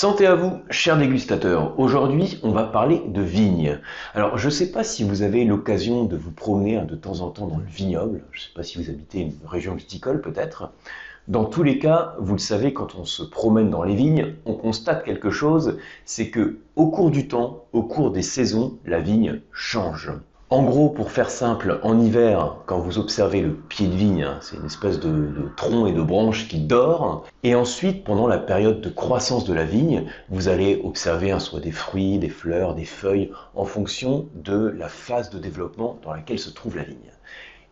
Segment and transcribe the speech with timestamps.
[0.00, 1.76] Santé à vous, chers dégustateurs.
[1.76, 3.80] Aujourd'hui, on va parler de vignes.
[4.14, 7.30] Alors, je ne sais pas si vous avez l'occasion de vous promener de temps en
[7.30, 8.22] temps dans le vignoble.
[8.30, 10.70] Je ne sais pas si vous habitez une région viticole, peut-être.
[11.26, 14.54] Dans tous les cas, vous le savez, quand on se promène dans les vignes, on
[14.54, 19.40] constate quelque chose, c'est que au cours du temps, au cours des saisons, la vigne
[19.50, 20.12] change.
[20.50, 24.38] En gros, pour faire simple, en hiver, quand vous observez le pied de vigne, hein,
[24.40, 27.26] c'est une espèce de, tronc et de branche qui dort.
[27.42, 31.60] Et ensuite, pendant la période de croissance de la vigne, vous allez observer hein, soit
[31.60, 36.38] des fruits, des fleurs, des feuilles, en fonction de la phase de développement dans laquelle
[36.38, 37.12] se trouve la vigne.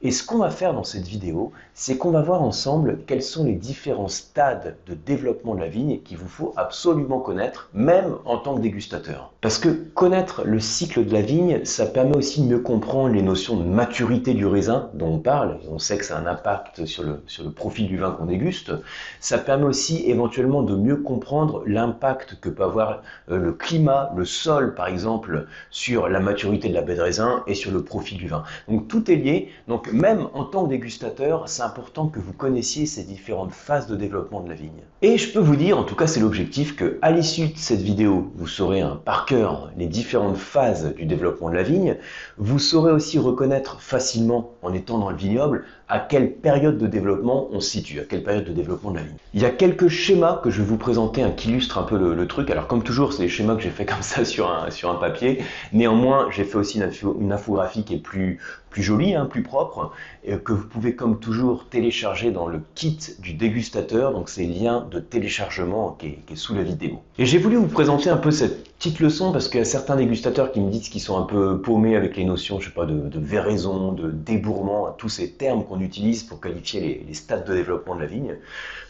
[0.07, 3.45] Et ce qu'on va faire dans cette vidéo, c'est qu'on va voir ensemble quels sont
[3.45, 8.39] les différents stades de développement de la vigne qu'il vous faut absolument connaître, même en
[8.39, 9.33] tant que dégustateur.
[9.41, 13.21] Parce que connaître le cycle de la vigne, ça permet aussi de mieux comprendre les
[13.21, 15.59] notions de maturité du raisin dont on parle.
[15.69, 18.27] On sait que ça a un impact sur le, sur le profil du vin qu'on
[18.27, 18.71] déguste.
[19.19, 24.25] Ça permet aussi éventuellement de mieux comprendre l'impact que peut avoir euh, le climat, le
[24.25, 28.19] sol par exemple, sur la maturité de la baie de raisin et sur le profil
[28.19, 28.45] du vin.
[28.69, 29.51] Donc tout est lié.
[29.67, 33.97] Donc même en tant que dégustateur, c'est important que vous connaissiez ces différentes phases de
[33.97, 34.83] développement de la vigne.
[35.03, 37.81] Et je peux vous dire, en tout cas c'est l'objectif, que à l'issue de cette
[37.81, 41.97] vidéo, vous saurez par cœur les différentes phases du développement de la vigne.
[42.39, 47.49] Vous saurez aussi reconnaître facilement, en étant dans le vignoble, à quelle période de développement
[47.53, 49.17] on se situe, à quelle période de développement de la vigne.
[49.35, 51.97] Il y a quelques schémas que je vais vous présenter hein, qui illustrent un peu
[51.97, 52.51] le, truc.
[52.51, 55.43] Alors comme toujours, c'est des schémas que j'ai fait comme ça sur un, papier.
[55.73, 59.76] Néanmoins, j'ai fait aussi une, infographie qui est plus, plus jolie, hein, plus propre,
[60.25, 64.13] et que vous pouvez comme toujours télécharger dans le kit du dégustateur.
[64.13, 67.01] Donc c'est lien de téléchargement qui est, sous la vidéo.
[67.19, 69.97] Et j'ai voulu vous présenter un peu cette petite leçon parce qu'il y a certains
[69.97, 72.85] dégustateurs qui me disent qu'ils sont un peu paumés avec les notions, je sais pas,
[72.85, 77.55] de, de véraison, de débourrement, tous ces termes qu'on utilise pour qualifier les, stades de
[77.55, 78.37] développement de la vigne.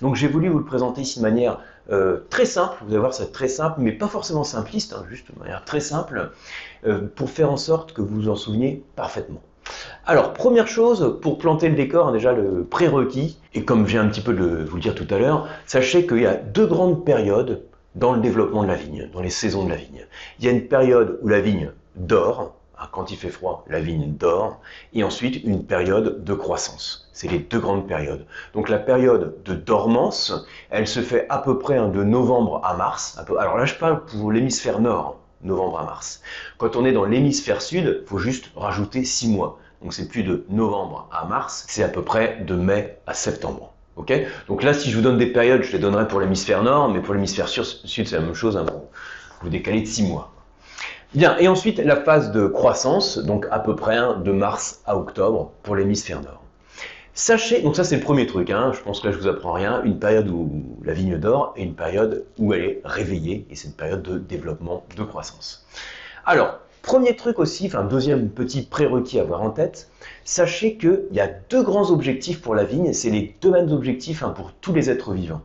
[0.02, 3.14] Donc j'ai voulu vous le présenter ici de manière euh, très simple, vous allez voir
[3.14, 6.32] c'est très simple, mais pas forcément simpliste, hein, juste de manière très simple,
[6.84, 9.40] euh, pour faire en sorte que vous vous en souveniez parfaitement.
[10.08, 14.08] Alors, première chose, pour planter le décor, déjà le prérequis, et comme je viens un
[14.08, 17.04] petit peu de vous le dire tout à l'heure, sachez qu'il y a deux grandes
[17.04, 17.62] périodes
[17.96, 20.06] dans le développement de la vigne, dans les saisons de la vigne.
[20.38, 23.80] Il y a une période où la vigne dort, ah, quand il fait froid, la
[23.80, 24.60] vigne dort,
[24.92, 27.08] et ensuite une période de croissance.
[27.12, 28.26] C'est les deux grandes périodes.
[28.54, 32.74] Donc la période de dormance, elle se fait à peu près hein, de novembre à
[32.74, 33.18] mars.
[33.38, 36.22] Alors là, je parle pour l'hémisphère nord, novembre à mars.
[36.58, 39.58] Quand on est dans l'hémisphère sud, il faut juste rajouter six mois.
[39.82, 43.72] Donc c'est plus de novembre à mars, c'est à peu près de mai à septembre.
[44.48, 47.00] Donc là, si je vous donne des périodes, je les donnerai pour l'hémisphère nord, mais
[47.00, 48.56] pour l'hémisphère sud, c'est la même chose.
[48.56, 48.66] Hein,
[49.40, 50.32] vous décalez de 6 mois.
[51.14, 55.52] Bien, et ensuite la phase de croissance, donc à peu près de mars à octobre
[55.62, 56.42] pour l'hémisphère nord.
[57.18, 59.54] Sachez, donc ça c'est le premier truc, hein, je pense que là je vous apprends
[59.54, 60.50] rien, une période où
[60.84, 64.18] la vigne dort et une période où elle est réveillée, et c'est une période de
[64.18, 65.66] développement, de croissance.
[66.26, 69.88] Alors, premier truc aussi, enfin deuxième petit prérequis à avoir en tête,
[70.24, 74.22] sachez qu'il y a deux grands objectifs pour la vigne, c'est les deux mêmes objectifs
[74.22, 75.40] hein, pour tous les êtres vivants.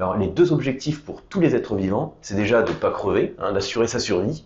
[0.00, 3.36] Alors les deux objectifs pour tous les êtres vivants, c'est déjà de ne pas crever,
[3.38, 4.42] hein, d'assurer sa survie,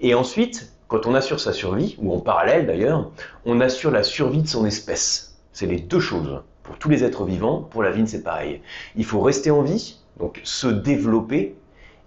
[0.00, 3.12] et ensuite, quand on assure sa survie, ou en parallèle d'ailleurs,
[3.46, 5.31] on assure la survie de son espèce.
[5.52, 6.42] C'est les deux choses.
[6.62, 8.62] Pour tous les êtres vivants, pour la vigne c'est pareil.
[8.96, 11.56] Il faut rester en vie, donc se développer,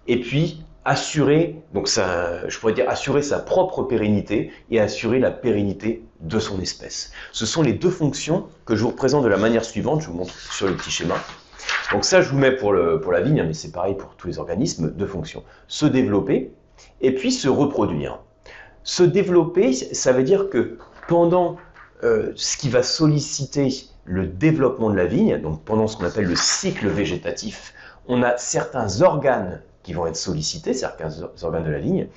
[0.08, 5.32] et puis assurer, donc ça, je pourrais dire assurer sa propre pérennité et assurer la
[5.32, 7.10] pérennité de son espèce.
[7.32, 10.16] Ce sont les deux fonctions que je vous représente de la manière suivante, je vous
[10.16, 11.16] montre sur le petit schéma.
[11.92, 14.28] Donc ça, je vous mets pour, le, pour la vigne, mais c'est pareil pour tous
[14.28, 15.42] les organismes, deux fonctions.
[15.66, 16.52] Se développer,
[17.00, 18.20] et puis se reproduire.
[18.84, 20.78] Se développer, ça veut dire que
[21.08, 21.56] pendant
[22.04, 23.68] euh, ce qui va solliciter
[24.04, 27.74] le développement de la vigne, donc pendant ce qu'on appelle le cycle végétatif,
[28.08, 31.10] on a certains organes qui vont être sollicités, certains
[31.42, 32.08] organes de la vigne,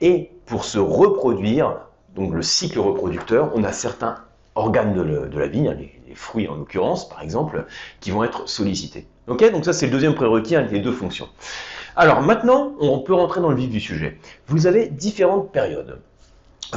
[0.00, 1.78] et pour se reproduire,
[2.14, 4.16] donc le cycle reproducteur, on a certains
[4.54, 5.74] organes de, la vigne,
[6.06, 7.66] les, fruits en l'occurrence par exemple,
[8.00, 9.06] qui vont être sollicités.
[9.26, 11.28] Donc ça c'est le deuxième prérequis, les deux fonctions.
[11.96, 14.18] Alors maintenant, on peut rentrer dans le vif du sujet.
[14.46, 15.98] Vous avez différentes périodes.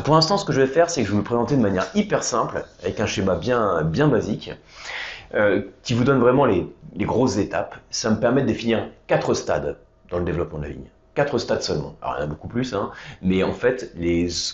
[0.04, 1.88] Pour l'instant, ce que je vais faire, c'est que je vais vous présenter de manière
[1.96, 4.52] hyper simple, avec un schéma bien, bien basique,
[5.34, 7.76] euh, qui vous donne vraiment les, grosses étapes.
[7.90, 9.78] Ça me permet de définir quatre stades
[10.10, 10.90] dans le développement de la vigne.
[11.16, 11.96] Quatre stades seulement.
[12.02, 12.92] Alors il y en a beaucoup plus, hein,
[13.22, 13.94] mais en fait,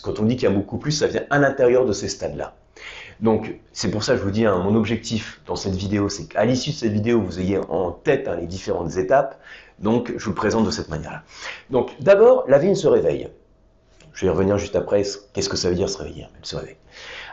[0.01, 2.55] quand on dit qu'il y a beaucoup plus, ça vient à l'intérieur de ces stades-là.
[3.19, 6.25] Donc c'est pour ça que je vous dis, hein, mon objectif dans cette vidéo, c'est
[6.25, 9.39] qu'à l'issue de cette vidéo, vous ayez en tête hein, les différentes étapes.
[9.79, 11.23] Donc, je vous le présente de cette manière-là.
[11.69, 13.27] Donc, d'abord, la vigne se réveille.
[14.13, 15.03] Je vais y revenir juste après.
[15.33, 16.77] Qu'est-ce que ça veut dire se réveiller se réveille.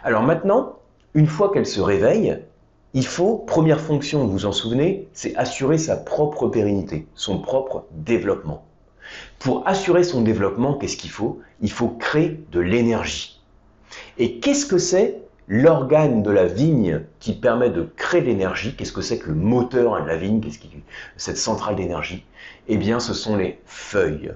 [0.02, 0.78] Alors maintenant,
[1.14, 2.38] une fois qu'elle se réveille,
[2.94, 7.84] il faut, première fonction, vous vous en souvenez, c'est assurer sa propre pérennité, son propre
[7.92, 8.64] développement.
[9.38, 11.40] Pour assurer son développement, qu'est-ce qu'il faut?
[11.60, 13.40] Il faut créer de l'énergie.
[14.18, 18.74] Et qu'est-ce que c'est l'organe de la vigne qui permet de créer l'énergie?
[18.76, 20.40] Qu'est-ce que c'est que le moteur de la vigne?
[20.40, 20.70] Qu'est-ce qui
[21.16, 22.24] cette centrale d'énergie?
[22.68, 24.32] Eh bien, ce sont les feuilles.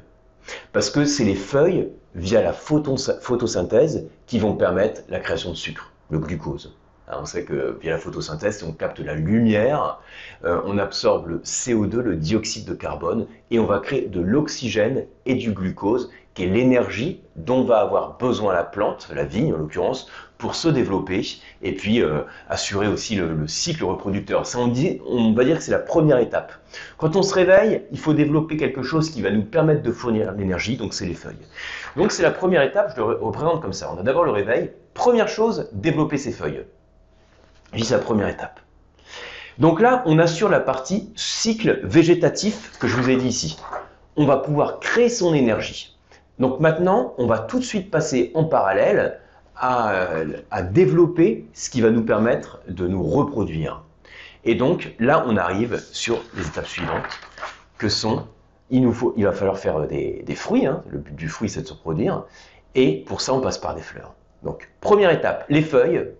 [0.72, 5.92] Parce que c'est les feuilles, via la photosynthèse, qui vont permettre la création de sucre,
[6.10, 6.74] le glucose.
[7.12, 10.00] On sait que via la photosynthèse, on capte la lumière,
[10.44, 15.04] euh, on absorbe le CO2, le dioxyde de carbone, et on va créer de l'oxygène
[15.26, 19.56] et du glucose, qui est l'énergie dont va avoir besoin la plante, la vigne en
[19.56, 20.08] l'occurrence,
[20.38, 21.22] pour se développer
[21.62, 24.46] et puis euh, assurer aussi le, cycle reproducteur.
[24.46, 24.72] Ça, on,
[25.06, 26.52] on va dire que c'est la première étape.
[26.98, 30.32] Quand on se réveille, il faut développer quelque chose qui va nous permettre de fournir
[30.32, 31.46] l'énergie, donc c'est les feuilles.
[31.96, 33.92] Donc c'est la première étape, je le représente comme ça.
[33.94, 34.70] On a d'abord le réveil.
[34.92, 36.64] Première chose, développer ses feuilles.
[37.76, 38.60] C'est la première étape.
[39.58, 43.58] Donc là, on assure la partie cycle végétatif que je vous ai dit ici.
[44.16, 45.93] On va pouvoir créer son énergie.
[46.38, 49.20] Donc maintenant, on va tout de suite passer en parallèle
[49.56, 49.92] à,
[50.50, 53.82] à, développer ce qui va nous permettre de nous reproduire.
[54.44, 57.04] Et donc là, on arrive sur les étapes suivantes,
[57.78, 58.26] que sont,
[58.70, 60.82] il, va falloir faire des, fruits, hein.
[60.88, 62.24] le but du fruit c'est de se reproduire,
[62.74, 64.14] et pour ça on passe par des fleurs.
[64.42, 66.10] Donc première étape, les feuilles,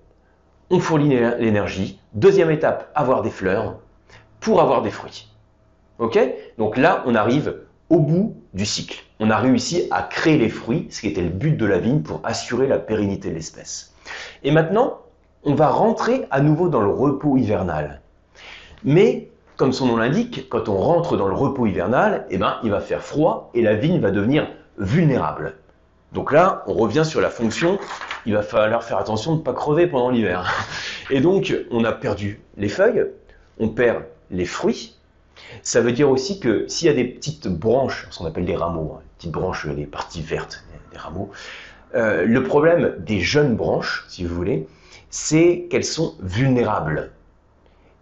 [0.70, 2.00] on fournit l'énergie.
[2.14, 3.78] Deuxième étape, avoir des fleurs
[4.40, 5.28] pour avoir des fruits.
[5.98, 6.18] Ok?
[6.58, 7.56] Donc là, on arrive
[7.90, 9.04] au bout du cycle.
[9.20, 12.02] On a réussi à créer les fruits, ce qui était le but de la vigne
[12.02, 13.94] pour assurer la pérennité de l'espèce.
[14.42, 15.00] Et maintenant,
[15.44, 18.00] on va rentrer à nouveau dans le repos hivernal.
[18.82, 22.70] Mais, comme son nom l'indique, quand on rentre dans le repos hivernal, eh ben, il
[22.70, 24.48] va faire froid et la vigne va devenir
[24.78, 25.54] vulnérable.
[26.12, 27.78] Donc là, on revient sur la fonction,
[28.24, 30.50] il va falloir faire attention de ne pas crever pendant l'hiver.
[31.10, 33.04] Et donc, on a perdu les feuilles,
[33.58, 34.96] on perd les fruits.
[35.62, 38.56] Ça veut dire aussi que s'il y a des petites branches, ce qu'on appelle des
[38.56, 41.30] rameaux, hein, petites branches, les parties vertes des rameaux,
[41.94, 44.66] euh, le problème des jeunes branches, si vous voulez,
[45.10, 47.12] c'est qu'elles sont vulnérables.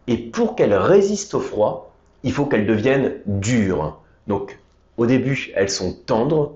[0.07, 1.93] Et pour qu'elles résistent au froid,
[2.23, 4.01] il faut qu'elles deviennent dures.
[4.27, 4.59] Donc,
[4.97, 6.55] au début, elles sont tendres,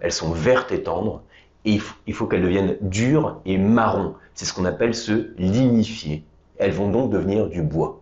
[0.00, 1.22] elles sont vertes et tendres,
[1.64, 4.14] et il faut, qu'elles deviennent dures et marron.
[4.34, 6.24] C'est ce qu'on appelle se lignifier.
[6.58, 8.01] Elles vont donc devenir du bois.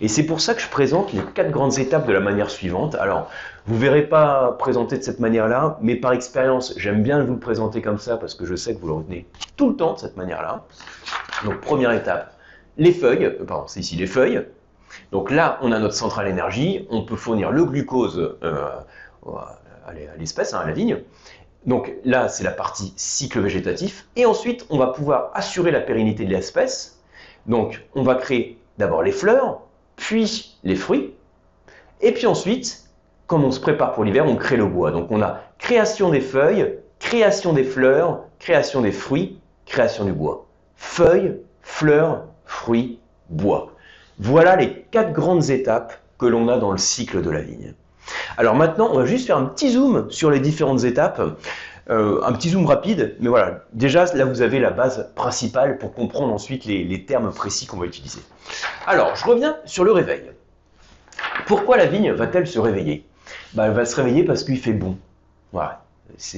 [0.00, 2.94] Et c'est pour ça que je présente les quatre grandes étapes de la manière suivante.
[2.94, 3.30] Alors,
[3.66, 7.38] vous ne verrez pas présenter de cette manière-là, mais par expérience, j'aime bien vous le
[7.38, 9.26] présenter comme ça parce que je sais que vous le retenez
[9.56, 10.64] tout le temps de cette manière-là.
[11.44, 12.34] Donc, première étape,
[12.76, 14.44] les feuilles, euh, pardon, c'est ici les feuilles.
[15.12, 18.68] Donc là, on a notre centrale énergie, on peut fournir le glucose euh,
[19.86, 20.98] à l'espèce, hein, à la vigne.
[21.66, 24.06] Donc là, c'est la partie cycle végétatif.
[24.16, 27.00] Et ensuite, on va pouvoir assurer la pérennité de l'espèce.
[27.46, 29.60] Donc, on va créer d'abord les fleurs,
[29.96, 31.14] puis les fruits.
[32.00, 32.88] Et puis ensuite,
[33.26, 34.90] comme on se prépare pour l'hiver, on crée le bois.
[34.90, 40.46] Donc, on a création des feuilles, création des fleurs, création des fruits, création du bois.
[40.76, 42.98] Feuilles, fleurs, fruits,
[43.28, 43.72] bois.
[44.18, 47.74] Voilà les quatre grandes étapes que l'on a dans le cycle de la vigne.
[48.36, 51.20] Alors maintenant, on va juste faire un petit zoom sur les différentes étapes.
[51.90, 55.94] Euh, un petit zoom rapide, mais voilà, déjà là vous avez la base principale pour
[55.94, 58.20] comprendre ensuite les, termes précis qu'on va utiliser.
[58.86, 60.22] Alors, je reviens sur le réveil.
[61.46, 63.06] Pourquoi la vigne va-t-elle se réveiller?
[63.54, 64.98] Bah, Elle va se réveiller parce qu'il fait bon.
[65.54, 65.82] Voilà.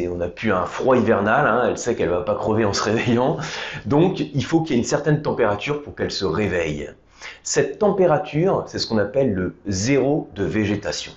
[0.08, 2.72] on n'a plus un froid hivernal, hein, elle sait qu'elle ne va pas crever en
[2.72, 3.38] se réveillant,
[3.86, 6.90] donc il faut qu'il y ait une certaine température pour qu'elle se réveille.
[7.42, 11.12] Cette température, c'est ce qu'on appelle le zéro de végétation.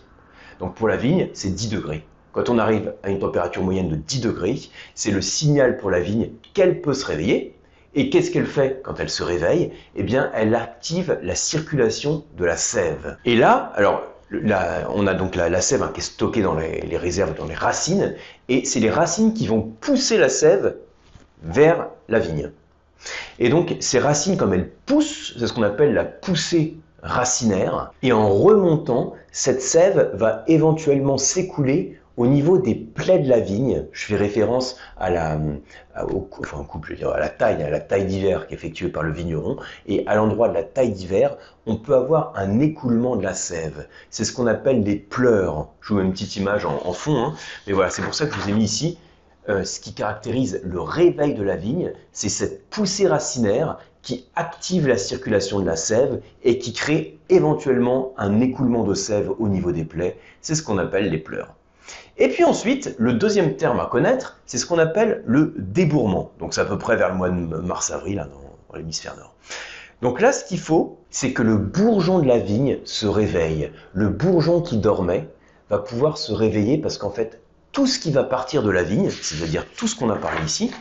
[0.59, 2.03] Donc pour la vigne, c'est 10 degrés.
[2.33, 4.59] Quand on arrive à une température moyenne de 10 degrés,
[4.95, 7.55] c'est le signal pour la vigne qu'elle peut se réveiller.
[7.95, 9.71] Et qu'est-ce qu'elle fait quand elle se réveille?
[9.95, 13.17] Eh bien, elle active la circulation de la sève.
[13.23, 14.01] Et là, alors,
[14.89, 17.53] on a donc la, sève hein, qui est stockée dans les, les réserves, dans les
[17.53, 18.15] racines,
[18.49, 20.75] et c'est les racines qui vont pousser la sève
[21.43, 22.49] vers la vigne.
[23.37, 28.11] Et donc, ces racines, comme elles poussent, c'est ce qu'on appelle la poussée racinaire, et
[28.11, 33.85] en remontant, cette sève va éventuellement s'écouler au niveau des plaies de la vigne.
[33.91, 35.37] Je fais référence à la,
[36.95, 40.05] dire, à la taille, à la taille d'hiver qui est effectuée par le vigneron, et
[40.07, 43.87] à l'endroit de la taille d'hiver, on peut avoir un écoulement de la sève.
[44.09, 45.67] C'est ce qu'on appelle des pleurs.
[45.81, 47.33] Je vous mets une petite image en, fond, hein.
[47.67, 48.97] mais voilà, c'est pour ça que je vous ai mis ici.
[49.49, 54.87] Euh, ce qui caractérise le réveil de la vigne, c'est cette poussée racinaire qui active
[54.87, 59.71] la circulation de la sève et qui crée éventuellement un écoulement de sève au niveau
[59.71, 60.17] des plaies.
[60.41, 61.55] C'est ce qu'on appelle les pleurs.
[62.17, 66.31] Et puis ensuite, le deuxième terme à connaître, c'est ce qu'on appelle le débourrement.
[66.39, 69.33] Donc c'est à peu près vers le mois de mars-avril hein, dans, l'hémisphère nord.
[70.01, 73.71] Donc là, ce qu'il faut, c'est que le bourgeon de la vigne se réveille.
[73.93, 75.29] Le bourgeon qui dormait
[75.69, 77.39] va pouvoir se réveiller parce qu'en fait,
[77.71, 80.71] tout ce qui va partir de la vigne, c'est-à-dire tout ce qu'on a parlé ici,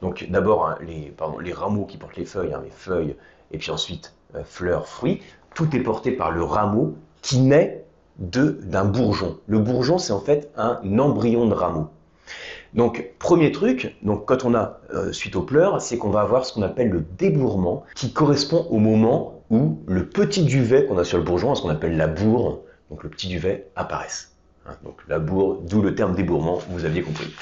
[0.00, 3.16] donc d'abord hein, les, rameaux qui portent les feuilles, hein, les feuilles,
[3.50, 5.22] et puis ensuite euh, fleurs, fruits,
[5.54, 7.84] tout est porté par le rameau qui naît
[8.18, 9.38] d'un bourgeon.
[9.46, 11.88] Le bourgeon, c'est en fait un embryon de rameau.
[12.74, 16.44] Donc, premier truc, donc quand on a euh, suite aux pleurs, c'est qu'on va avoir
[16.44, 21.04] ce qu'on appelle le débourrement, qui correspond au moment où le petit duvet qu'on a
[21.04, 22.60] sur le bourgeon, ce qu'on appelle la bourre,
[22.90, 24.32] donc le petit duvet, apparaissent.
[24.66, 27.32] Hein, donc la bourre, d'où le terme débourrement, vous aviez compris.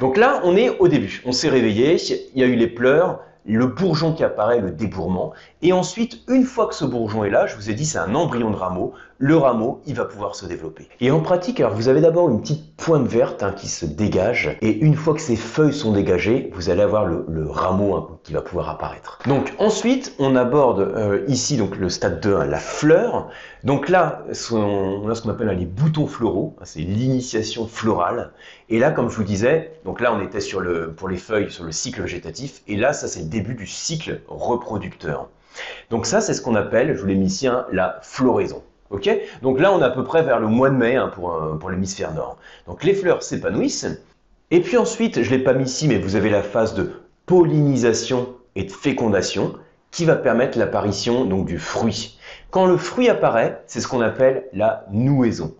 [0.00, 1.22] Donc là, on est au début.
[1.26, 1.96] On s'est réveillé,
[2.34, 5.32] il y a eu les pleurs, le bourgeon qui apparaît, le débourrement.
[5.62, 8.14] Et ensuite, une fois que ce bourgeon est là, je vous ai dit c'est un
[8.14, 10.88] embryon de rameau, le rameau, il va pouvoir se développer.
[11.00, 14.56] Et en pratique, alors vous avez d'abord une petite pointe verte hein, qui se dégage,
[14.62, 18.32] et une fois que ces feuilles sont dégagées, vous allez avoir le, rameau hein, qui
[18.32, 19.18] va pouvoir apparaître.
[19.26, 23.28] Donc ensuite, on aborde euh, ici donc le stade 2, hein, la fleur.
[23.64, 24.22] Donc là,
[24.52, 28.30] on a ce qu'on appelle les boutons floraux, c'est l'initiation florale.
[28.68, 31.50] Et là, comme je vous disais, donc là on était sur le, pour les feuilles
[31.50, 35.28] sur le cycle végétatif, et là ça c'est le début du cycle reproducteur.
[35.90, 38.62] Donc ça c'est ce qu'on appelle, je vous l'ai mis ici, la floraison.
[38.90, 39.10] Ok
[39.42, 42.14] Donc là, on est à peu près vers le mois de mai hein, pour, l'hémisphère
[42.14, 42.38] nord.
[42.66, 43.86] Donc les fleurs s'épanouissent.
[44.50, 46.92] Et puis ensuite, je ne l'ai pas mis ici, mais vous avez la phase de
[47.26, 49.54] pollinisation et de fécondation
[49.90, 52.18] qui va permettre l'apparition donc du fruit.
[52.50, 55.54] Quand le fruit apparaît, c'est ce qu'on appelle la nouaison.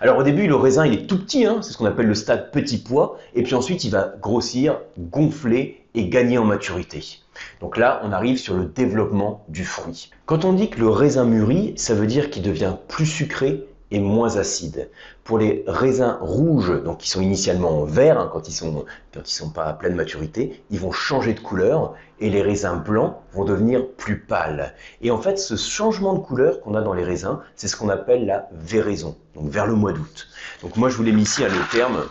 [0.00, 2.14] Alors au début, le raisin, il est tout petit, hein, c'est ce qu'on appelle le
[2.14, 7.20] stade petit pois, et puis ensuite, il va grossir, gonfler et gagner en maturité.
[7.60, 10.10] Donc là, on arrive sur le développement du fruit.
[10.26, 13.98] Quand on dit que le raisin mûrit, ça veut dire qu'il devient plus sucré et
[13.98, 14.90] moins acide.
[15.24, 19.34] Pour les raisins rouges, donc qui sont initialement verts, hein, quand ils sont quand ils
[19.34, 23.44] sont pas à pleine maturité, ils vont changer de couleur et les raisins blancs vont
[23.44, 24.74] devenir plus pâles.
[25.02, 27.88] Et en fait, ce changement de couleur qu'on a dans les raisins, c'est ce qu'on
[27.88, 30.28] appelle la véraison, donc vers le mois d'août.
[30.62, 32.04] Donc moi, je vous l'ai mis ici à le terme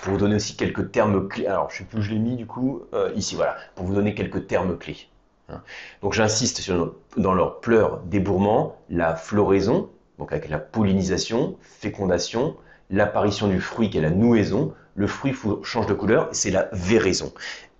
[0.00, 1.46] pour vous donner aussi quelques termes clés.
[1.46, 3.94] Alors, je sais plus où je l'ai mis du coup, euh, ici voilà, pour vous
[3.94, 5.08] donner quelques termes clés.
[5.48, 5.62] Hein.
[6.02, 9.88] Donc j'insiste sur dans leur pleurs débourrement, la floraison,
[10.18, 12.56] donc avec la pollinisation, fécondation,
[12.90, 17.32] l'apparition du fruit qui est la nouaison, le fruit change de couleur, c'est la véraison.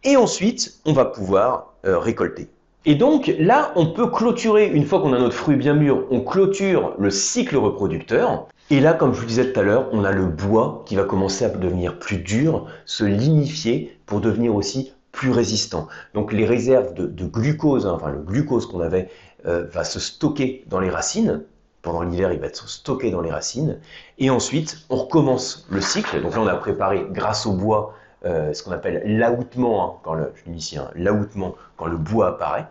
[0.05, 2.49] Et ensuite, on va pouvoir euh, récolter.
[2.85, 6.21] Et donc là, on peut clôturer, une fois qu'on a notre fruit bien mûr, on
[6.21, 8.47] clôture le cycle reproducteur.
[8.71, 11.03] Et là, comme je vous disais tout à l'heure, on a le bois qui va
[11.03, 15.89] commencer à devenir plus dur, se lignifier pour devenir aussi plus résistant.
[16.15, 19.09] Donc les réserves de, glucose, hein, enfin le glucose qu'on avait,
[19.47, 21.43] euh, va se stocker dans les racines,
[21.87, 23.79] pendant l'hiver, il va être stocké dans les racines.
[24.19, 26.21] Et ensuite, on recommence le cycle.
[26.21, 30.15] Donc là, on a préparé, grâce au bois, euh, ce qu'on appelle l'aoutement, hein, quand
[30.15, 30.33] le,
[30.77, 32.67] hein, quand le bois apparaît.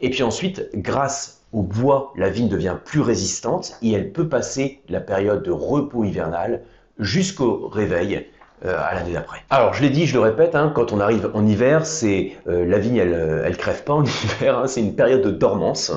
[0.00, 4.80] Et puis ensuite, grâce au bois, la vigne devient plus résistante et elle peut passer
[4.88, 6.62] la période de repos hivernal
[7.00, 8.28] jusqu'au réveil
[8.64, 9.38] à l'année d'après.
[9.50, 12.64] Alors je l'ai dit, je le répète, hein, quand on arrive en hiver, c'est euh,
[12.64, 15.92] la vigne, elle, euh, elle crève pas en hiver, hein, c'est une période de dormance.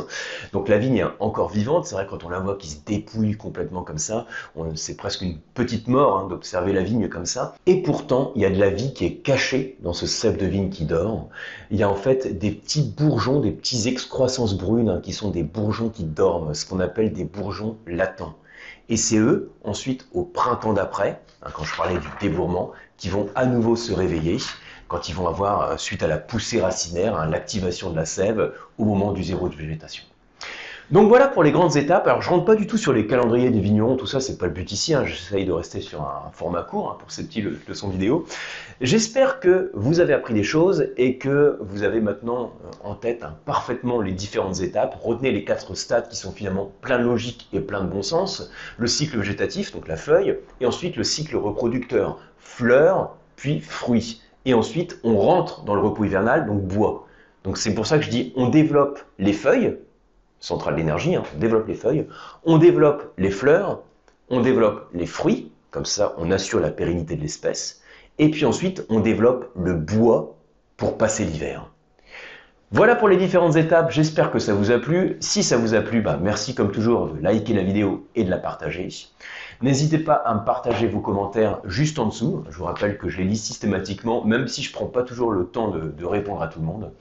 [0.54, 1.86] Donc la vigne est encore vivante.
[1.86, 4.26] C'est vrai quand on la voit qui se dépouille complètement comme ça,
[4.76, 7.56] c'est presque une petite mort hein, d'observer la vigne comme ça.
[7.66, 10.46] Et pourtant, il y a de la vie qui est cachée dans ce cep de
[10.46, 11.30] vigne qui dort.
[11.72, 15.44] Il y a en fait des petits bourgeons, des petits excroissances brunes qui sont des
[15.44, 18.36] bourgeons qui dorment, ce qu'on appelle des bourgeons latents.
[18.90, 23.30] Et c'est eux, ensuite, au printemps d'après, hein, quand je parlais du débourrement, qui vont
[23.36, 24.38] à nouveau se réveiller
[24.88, 28.52] quand ils vont avoir, euh, suite à la poussée racinaire, hein, l'activation de la sève
[28.80, 30.04] au moment du zéro de végétation.
[30.92, 32.08] Donc voilà pour les grandes étapes.
[32.08, 34.48] Alors je rentre pas du tout sur les calendriers des vignerons, tout ça c'est pas
[34.48, 34.96] le but ici.
[34.96, 35.06] Hein.
[35.06, 38.26] J'essaye de rester sur un format court hein, pour ces petites leçons vidéo.
[38.82, 43.24] J'espère que vous avez appris des choses et que vous avez maintenant euh, en tête
[43.24, 44.98] hein, parfaitement les différentes étapes.
[45.00, 48.52] Retenez les quatre stades qui sont finalement plein de logique et plein de bon sens.
[48.80, 54.24] Le cycle végétatif, donc la feuille, et ensuite le cycle reproducteur, fleurs, puis fruits.
[54.46, 57.06] Et ensuite on rentre dans le repos hivernal, donc bois.
[57.44, 59.78] Donc c'est pour ça que je dis on développe les feuilles,
[60.40, 62.08] centrale d'énergie, hein, on développe les feuilles,
[62.44, 63.82] on développe les fleurs,
[64.30, 67.82] on développe les fruits, comme ça on assure la pérennité de l'espèce,
[68.18, 70.36] et puis ensuite on développe le bois
[70.78, 71.70] pour passer l'hiver.
[72.72, 75.18] Voilà pour les différentes étapes, j'espère que ça vous a plu.
[75.22, 78.30] Si ça vous a plu, bah merci comme toujours de liker la vidéo et de
[78.30, 78.90] la partager.
[79.64, 82.44] N'hésitez pas à me partager vos commentaires juste en dessous.
[82.48, 85.32] Je vous rappelle que je les lis systématiquement, même si je ne prends pas toujours
[85.32, 86.92] le temps de, de répondre à tout le monde.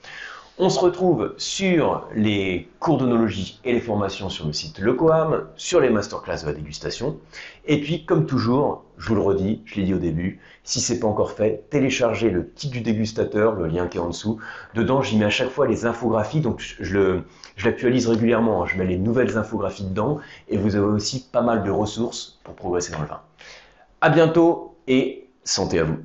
[0.61, 5.79] On se retrouve sur les cours d'onologie et les formations sur le site Lecoam, sur
[5.79, 7.17] les masterclass de la dégustation.
[7.65, 10.91] Et puis, comme toujours, je vous le redis, je l'ai dit au début, si ce
[10.91, 14.37] n'est pas encore fait, téléchargez le kit du dégustateur, le lien qui est en dessous.
[14.75, 17.21] Dedans, j'y mets à chaque fois les infographies, donc je
[17.63, 18.63] l'actualise régulièrement.
[18.63, 18.65] Hein.
[18.67, 22.55] Je mets les nouvelles infographies dedans et vous avez aussi pas mal de ressources pour
[22.55, 23.21] progresser dans le vin.
[24.01, 25.99] À bientôt et santé à vous.